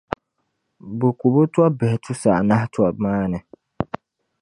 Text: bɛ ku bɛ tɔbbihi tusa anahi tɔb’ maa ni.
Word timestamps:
bɛ 0.97 1.07
ku 1.19 1.27
bɛ 1.33 1.43
tɔbbihi 1.53 1.95
tusa 2.03 2.29
anahi 2.39 2.65
tɔb’ 2.73 2.95
maa 3.03 3.25
ni. 3.31 3.39